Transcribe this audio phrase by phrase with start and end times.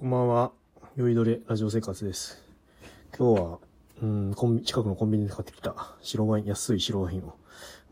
[0.00, 0.52] こんばんは。
[0.96, 2.42] 酔いどれラジオ生活です。
[3.14, 3.58] 今日は、
[4.00, 7.36] うん、コンビ、近くのコンビニで買ってきた白ワイン、安い白ワインを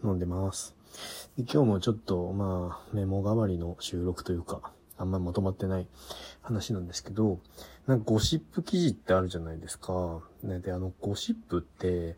[0.03, 0.75] 飲んでます。
[1.37, 5.87] で今日もちょっと、まあ、メモ代わりの収録というか、あんまりまとまってない
[6.41, 7.41] 話なんですけど、
[7.87, 10.23] なんかゴシップ記事ってあるじゃないですか。
[10.43, 12.17] ね、で、あの、ゴシップって、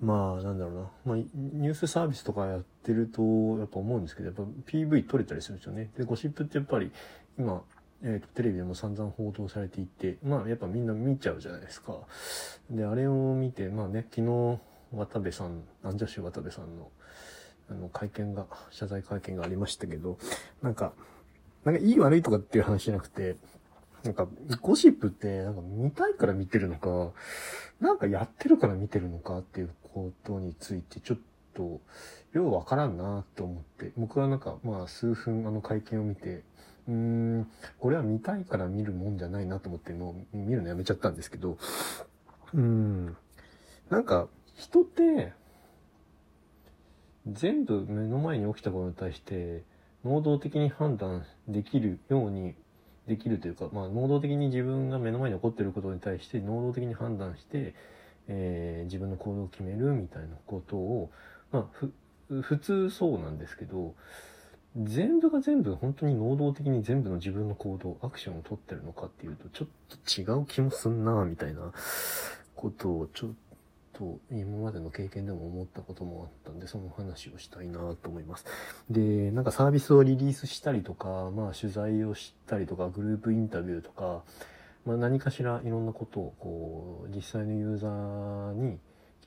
[0.00, 0.80] まあ、なんだろうな。
[1.04, 3.22] まあ、ニュースサービスとかやってると、
[3.58, 5.88] やっぱ思うんですけど、やっぱ PV 撮れたりするんですよね。
[5.96, 6.90] で、ゴシップってやっぱり、
[7.38, 7.62] 今、
[8.02, 11.98] えっ、と、テレビでも散々報道されていて、まあ、やっぱみんな見ちゃうじゃないですか。
[12.70, 14.58] で、あれを見て、まあね、昨日、
[14.92, 16.90] 渡部さん、アンジャッシュ渡部さんの、
[17.70, 20.18] あの、会見が、謝罪会見がありましたけど、
[20.62, 20.92] なんか、
[21.64, 23.36] なんかいい悪いとかっていう話じゃなくて、
[24.02, 24.26] なんか、
[24.62, 27.12] ゴシップって、なんか見たいから見てるのか、
[27.80, 31.18] なんかやってるから見てるのかっていうことについて、ちょっ
[31.54, 31.80] と、
[32.32, 36.42] ようわからんなと思って、僕はなんか、まあ、数分あの会見を見て、
[36.90, 41.56] うーん、これは見たいから見るもんじゃないなと思って、もう見るのやめちゃったんですけど、
[42.52, 43.16] うーん、
[43.88, 45.32] なんか、人って、
[47.28, 49.62] 全部目の前に起きたことに対して、
[50.04, 52.54] 能動的に判断できるように
[53.06, 57.74] できるというか、まあ、能動的に自分が目の前に起こってることに対して能動的に判断して、
[58.26, 61.10] えー自分の行動を決めるみたいなことを、
[61.52, 61.92] まあ、ふ
[62.42, 63.94] 普通そうなんですけど
[64.76, 71.72] 全部が全部本当に能動的に全部の自分の行動アクションを取ってるのかっていうとちょっと違う気もすんなみたいな
[72.54, 73.30] ことをちょっ
[73.92, 78.46] と今までの経験でも思ったこともあったんでその話をしたいなと思います。
[78.88, 84.22] で、なんかサービスをリリースしたりとか、まあ取材をしたりとか、グループインタビューとか、
[84.86, 88.78] まあ何かしらいろんなことをこう、実際のユーザーに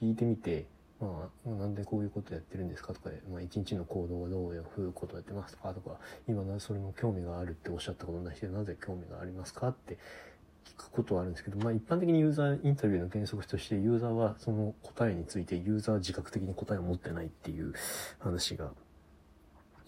[0.02, 0.66] 聞いてみて、
[1.04, 9.98] まあ、なんでこういうことやってるんですかとか、まあ一日の行動はどういうことやってますかとか、今なそれも興味があるっておっしゃったことに対してなぜ興味がありますかって
[10.66, 17.74] 聞くことはあるんですけど、まあ一般的にユーザーインタビューの原則としてユーザーはその答えについてユーザーは自覚的に答えを持ってないっていう
[18.20, 18.72] 話が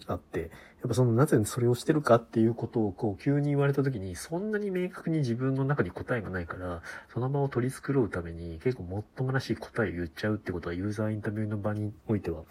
[0.06, 0.50] あって、やっ
[0.88, 12.42] ぱそのなぜそれをしてるかっていうことをこう急に言われた時にそんなに明確に自分の中に答えがないから、その場を取り繕うために結構もっともらしい答えを言っちゃうってことはユーザーインタビューの場においては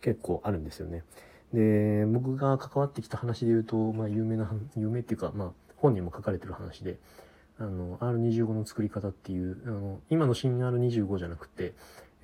[0.00, 1.04] 結構あるんですよね。
[1.52, 6.98] で、僕が関わってきた話で言うと、まあ有名な、有名っていうか、まあ本にも書かれてる話で、
[7.58, 11.74] あの、R25 の作り方っていう、あの、今の新 R25 じゃなくて、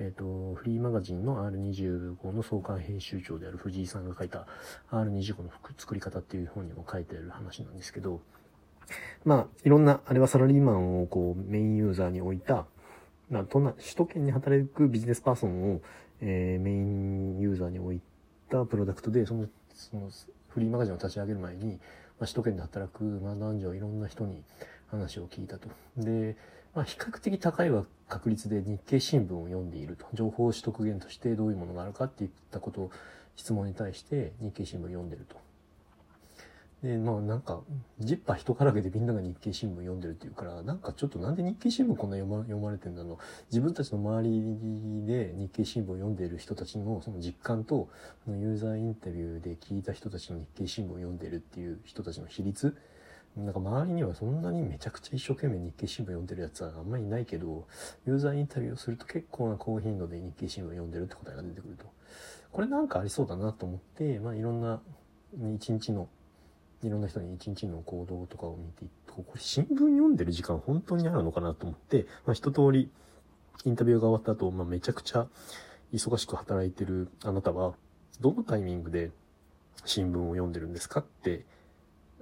[0.00, 4.46] えっ、と、フリーマガジンの R25 の創刊編集長である藤井さんが書いた
[4.92, 8.20] R25 の服作り方っていう本にも書いてある話なんですけど、
[9.24, 12.66] まあ、いろんな、あれはサラリーマンをこう、メインユーザーに置いた、
[13.28, 15.80] まあ、都内、首都圏に働くビジネスパーソンを、
[16.20, 18.00] えーメインユーザーに置い
[18.48, 20.10] たプロダクトで、その、その、
[20.48, 21.66] フリーマガジンを立ち上げる前に、
[22.18, 24.42] まあ、首都圏で働く、まあ、男女いろんな人に
[24.90, 25.68] 話を聞いたと。
[25.96, 26.36] で、
[26.78, 27.70] まあ、比較的高い
[28.08, 30.06] 確率で日経新聞を読んでいると。
[30.14, 32.90] 情報取得源としてどういうものがあるかっていったことを、
[33.34, 35.36] 質問に対して日経新聞を読んでると。
[36.86, 37.62] で、まあなんか、
[37.98, 43.16] ジッパー人からげでみんなが日経新聞を読んでるっていうから、なんかちょっとなんで日経新聞こんな読ま読まれてんだろう。
[43.50, 47.88] 自分たちの周りで日経新聞を読んでいる人たちのその実感と、
[48.28, 52.76] ユーザーインタビューで聞いた人たちの日経新聞を読んでるっていう人たちの比率、
[53.36, 57.66] なんか周りにはそんなにめちゃくちゃ一生懸命日経新聞読んでるやつはあんまりいないけど、
[58.06, 61.86] ユーザーインタビューをすると結構な高頻度で日経新聞読んでるって答えが出てくると。
[62.50, 64.80] これなんかありそうだなと思って、まあいろんな
[65.54, 66.08] 一日の
[66.82, 72.90] いろんな人に一日の行動とかを見ていくとこれ新聞読んでる時間本当にあるのかなと思って、まあ、一通り
[73.64, 75.26] インタビューが終わった後、まあ、めちゃくちゃ
[75.92, 77.74] 忙しく働いてるあなたは、
[78.20, 79.10] どのタイミングで
[79.84, 81.44] 新聞を読んでるんですかって、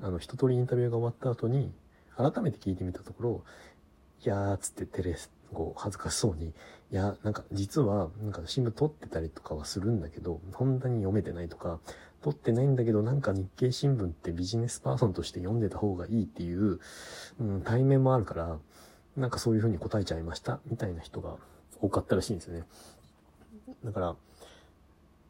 [0.02, 1.72] あの、一通りインタビューが終わった後に、
[2.16, 3.44] 改めて聞いてみたところ、
[4.24, 6.52] いやー、っつってテレス、こう、恥ずかしそうに、い
[6.90, 11.80] や、なんか、実は、なんか新聞撮ってたりとかはするんだけど、そんなに読めてないとか、
[12.22, 16.80] 撮ってないんだけど、なんか日経新聞ってビジネスパーソンとして読んでた方がいいっていう、
[17.38, 18.58] うん、対面もあるから、
[19.16, 21.36] なんかそういうふうに答えちゃいました、みたいな人が
[21.80, 22.64] 多かったらしいんですよね。
[23.84, 24.16] だから、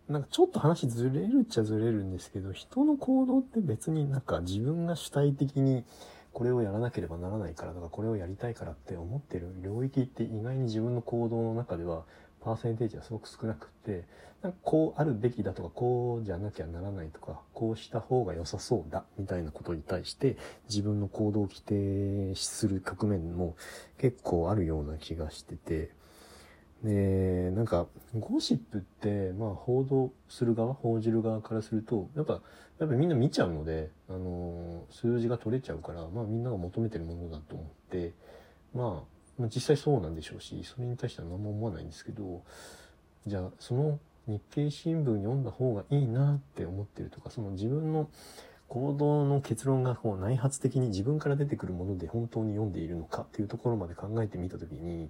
[0.08, 5.84] なんかちょっと話ずれるっちゃずれるんですけど、人の行動って別になんか自分が主体的に
[6.32, 12.04] これをやらなければならないからとか、これをやりたいからって思ってる領域って意外に自分の行動の中では
[12.40, 14.04] パーセンテージはすごく少なくって、
[14.42, 20.36] なんかこうあるべきだとか、こうじゃなきゃならないとか、こうした方が良さそうだみたいなことに対して
[20.68, 23.56] 自分の行動を規定する局面も
[23.98, 25.90] 結構あるような気がしてて、
[26.82, 27.86] で、なんか、
[28.18, 32.40] ゴシップって、まあ、報道する側、報じる側からすると、やっぱ、
[32.78, 38.12] やっぱみんな見ちゃうので、あのー数字が取れちゃうから、まあ、みんなが求めてるものだと思って、
[38.74, 42.42] まあ、まあ実際そうなんでしょうし、それに対しては何も思わないんですけど、
[43.26, 48.08] じゃあ、その日経新聞読んだ方がいいなって思ってるとか、その自分の
[48.68, 55.08] 行動の結論がこう内発的に自分から出てくるもので本当に読んでいるのかっていうところまで考えてみたときに、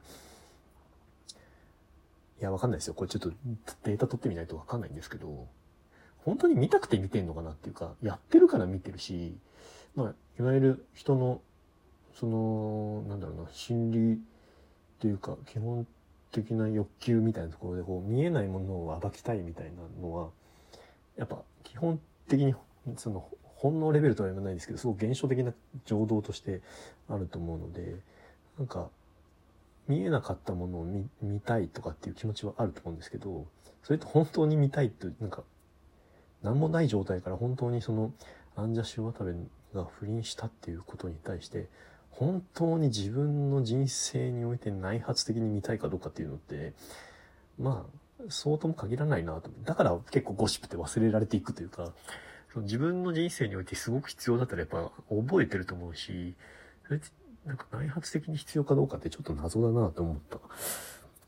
[2.41, 2.95] いや、わかんないですよ。
[2.95, 3.31] これちょっと
[3.85, 5.47] データ取ってみないとわかんないんですけど、
[6.25, 9.39] 本当に見たくて見てんのかなっていうか、やってるから見てるし、
[9.95, 11.41] まあ、いわゆる人の、
[12.15, 14.21] その、なんだろうな、心理
[15.01, 15.87] というか、基本
[16.33, 19.73] 的な欲求みたいなところで、こう、見えないものを暴きたいみたいな
[20.03, 20.29] のは、
[21.17, 22.55] やっぱ、基本的に、
[22.97, 25.53] その、本能レベルとは言わないですけど、すごく現象的な
[25.87, 26.61] 情動として
[27.09, 27.97] あると思うので、
[28.59, 28.91] なんか、
[29.89, 33.47] 見えなかったものを見見たいとかっていう気持ちはあると思うんですけど、
[33.83, 35.45] それと本当に見たいと、なんか、
[36.43, 38.13] 何もない状態から本当にその、
[38.57, 41.69] アンジャッシュ渡部が不倫したっていうことに対して、
[42.11, 46.73] 本当に自分の人生において内発的に見たいかどうかっていうのって、
[47.59, 49.51] まあ、そうとも限らないなと。
[49.65, 51.93] だから結構ゴシップって忘れられていくというか、
[52.53, 56.35] その自分の人生においてすごく必要だったらやっぱ覚えてると思うし、
[56.87, 57.01] それ
[57.47, 60.39] なんか内発的に必要かどうかってちょっと謎だなと思った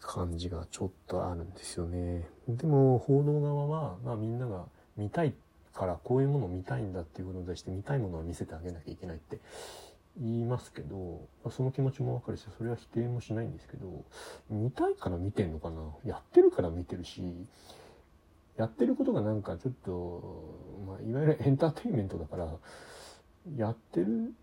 [0.00, 2.28] 感じがちょっとあるんですよね。
[2.48, 4.64] でも報道側は、まあみんなが
[4.96, 5.34] 見たい
[5.74, 9.38] からこういうものを見たいんだっていうことに対して見たいものは見せてあげなきゃいけないって
[10.20, 14.04] 言いますけど、まあ、その気持ちもわかるし、それは否定もしないんですけど、
[14.50, 17.22] 見たいから見てんのかなやってるから見てるし、
[18.56, 22.48] やってることがなんかちょっと、まあ、いわゆるエンターテインメントだから、
[23.56, 24.34] やってる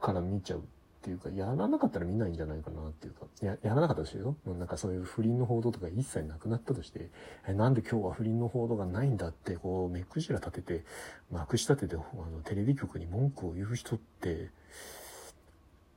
[0.00, 0.62] から見ちゃう
[1.00, 4.36] っていうか、やらなかったら見ないんじゃないかなっていうか、や、やらなかったとしてよ。
[4.44, 7.10] もうなんかそういう不倫の報道とか一切なくなったとして、
[7.48, 10.84] え、なんで今日は不倫の報道がないんだって、こう、目くじら立てて、
[11.30, 14.50] まくし立てて、あの、テレビ局に文句を言う人って、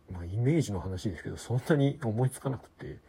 [0.09, 2.99] まあ、イメージの話ですけど、そんなに思いつかなくて、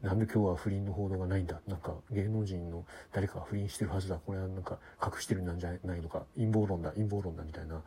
[0.00, 1.60] なんで今日は不倫の報道がないんだ？
[1.68, 4.18] なんか芸能人の誰かが不倫してるはずだ。
[4.18, 6.24] これはなんか隠してるなんじゃないのか？
[6.36, 7.82] 陰謀論だ、陰謀論だみたいな。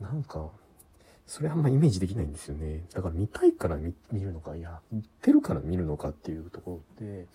[0.00, 0.48] なんか、
[1.26, 2.84] それあんまイメージできないんですよね。
[2.92, 7.26] だから見たいから見見るのか、いや、言ってるから見るのかっていうところで、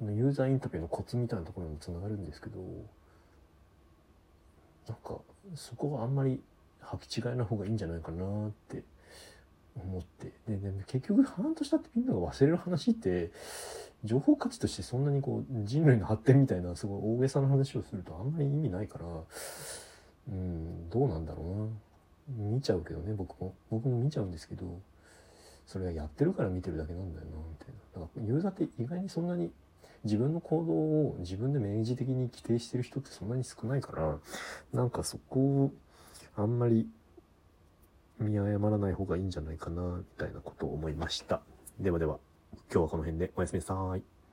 [0.00, 2.60] ユーザーインタビューのコツみたいなところにもつながるんですけど、
[4.86, 5.20] なんか、
[5.54, 6.40] そこはあんまり
[6.82, 8.84] 履き違えな方がいいんじゃないかなって
[9.74, 10.32] 思って。
[10.46, 13.30] で、で結局、半年経ってみんなが忘れる話って、
[14.04, 19.06] 情報価値としてそんなにこう、人類の発展みたいな、すごい大げさな話をするとあんまり意味ないから、
[20.28, 21.66] うん、どうなんだろうな。
[22.28, 23.54] 見ちゃうけどね、僕も。
[23.70, 24.80] 僕も見ちゃうんですけど、
[25.66, 28.00] それはやってるから見てるだけなんだよな、みたいな。
[28.02, 29.50] だから、ユーザーって意外にそんなに
[30.04, 34.18] 自分の行動を自分で明示的に規定してる人ってそんなに少ないから、
[34.72, 35.72] なんかそこを
[36.36, 36.88] あんまり
[38.18, 41.40] 見誤らない方がいいんじゃないかな、みたいなことを思いました。
[41.78, 42.18] ではでは、
[42.72, 44.15] 今日はこの辺でおやすみなさい。